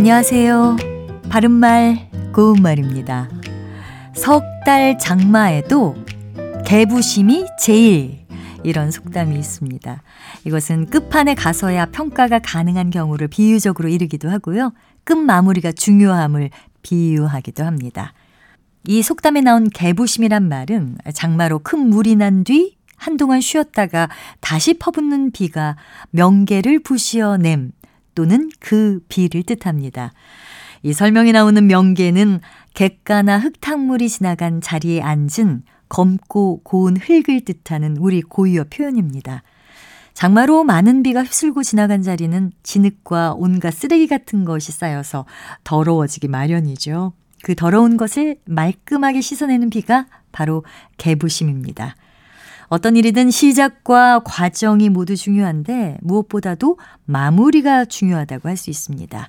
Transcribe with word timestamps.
안녕하세요. 0.00 0.78
바른말, 1.28 2.08
고운말입니다. 2.32 3.28
석달 4.14 4.96
장마에도 4.98 5.94
개부심이 6.64 7.44
제일 7.58 8.24
이런 8.64 8.90
속담이 8.90 9.38
있습니다. 9.38 10.02
이것은 10.46 10.86
끝판에 10.86 11.34
가서야 11.34 11.84
평가가 11.84 12.38
가능한 12.38 12.88
경우를 12.88 13.28
비유적으로 13.28 13.90
이르기도 13.90 14.30
하고요. 14.30 14.72
끝 15.04 15.18
마무리가 15.18 15.70
중요함을 15.70 16.48
비유하기도 16.80 17.62
합니다. 17.62 18.14
이 18.86 19.02
속담에 19.02 19.42
나온 19.42 19.68
개부심이란 19.68 20.48
말은 20.48 20.96
장마로 21.12 21.58
큰 21.58 21.90
물이 21.90 22.16
난 22.16 22.42
뒤 22.44 22.78
한동안 22.96 23.40
쉬었다가 23.40 24.08
다시 24.40 24.74
퍼붓는 24.74 25.32
비가 25.32 25.76
명계를 26.10 26.80
부시어냄 26.82 27.72
또는 28.14 28.50
그 28.58 29.00
비를 29.08 29.42
뜻합니다. 29.42 30.12
이 30.82 30.92
설명이 30.92 31.32
나오는 31.32 31.66
명계는 31.66 32.40
객가나 32.74 33.38
흙탕물이 33.38 34.08
지나간 34.08 34.60
자리에 34.60 35.02
앉은 35.02 35.62
검고 35.88 36.60
고운 36.62 36.96
흙을 36.96 37.44
뜻하는 37.44 37.96
우리 37.98 38.22
고유어 38.22 38.64
표현입니다. 38.70 39.42
장마로 40.14 40.64
많은 40.64 41.02
비가 41.02 41.22
휩쓸고 41.22 41.62
지나간 41.62 42.02
자리는 42.02 42.52
진흙과 42.62 43.34
온갖 43.36 43.72
쓰레기 43.72 44.06
같은 44.06 44.44
것이 44.44 44.72
쌓여서 44.72 45.26
더러워지기 45.64 46.28
마련이죠. 46.28 47.12
그 47.42 47.54
더러운 47.54 47.96
것을 47.96 48.36
말끔하게 48.44 49.20
씻어내는 49.20 49.70
비가 49.70 50.06
바로 50.32 50.64
개부심입니다. 50.98 51.96
어떤 52.70 52.96
일이든 52.96 53.32
시작과 53.32 54.20
과정이 54.24 54.90
모두 54.90 55.16
중요한데 55.16 55.98
무엇보다도 56.02 56.78
마무리가 57.04 57.84
중요하다고 57.84 58.48
할 58.48 58.56
수 58.56 58.70
있습니다. 58.70 59.28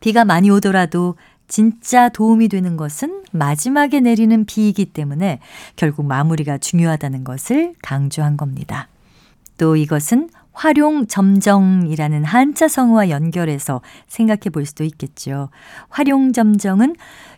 비가 0.00 0.24
많이 0.26 0.50
오더라도 0.50 1.14
진짜 1.48 2.10
도움이 2.10 2.48
되는 2.48 2.76
것은 2.76 3.22
마지막에 3.32 4.00
내리는 4.00 4.44
비이기 4.44 4.86
때문에 4.86 5.38
결국 5.76 6.04
마무리가 6.04 6.58
중요하다는 6.58 7.24
것을 7.24 7.74
강조한 7.82 8.36
겁니다. 8.36 8.88
또 9.56 9.76
이것은 9.76 10.28
활용 10.52 11.06
점정이라는 11.06 12.24
한자 12.24 12.68
성어와 12.68 13.08
연결해서 13.08 13.80
생각해 14.06 14.50
볼 14.52 14.66
수도 14.66 14.84
있겠죠. 14.84 15.48
활용 15.88 16.34
점정은 16.34 16.94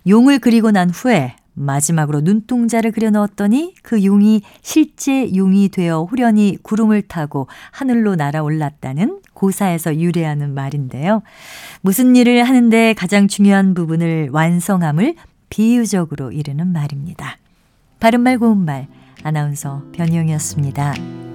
용을 0.08 0.40
그리고 0.40 0.72
난 0.72 0.90
후에 0.90 1.36
마지막으로 1.54 2.20
눈동자를 2.20 2.92
그려 2.92 3.10
넣었더니 3.10 3.74
그 3.82 4.04
용이 4.04 4.42
실제 4.62 5.34
용이 5.34 5.68
되어 5.68 6.02
후련히 6.02 6.58
구름을 6.62 7.02
타고 7.02 7.48
하늘로 7.70 8.16
날아올랐다는 8.16 9.20
고사에서 9.32 9.96
유래하는 9.96 10.54
말인데요. 10.54 11.22
무슨 11.80 12.16
일을 12.16 12.44
하는데 12.44 12.94
가장 12.94 13.28
중요한 13.28 13.74
부분을 13.74 14.30
완성함을 14.32 15.14
비유적으로 15.50 16.32
이르는 16.32 16.68
말입니다. 16.72 17.38
바른말 18.00 18.38
고운말 18.38 18.88
아나운서 19.22 19.82
변희영이었습니다. 19.92 21.33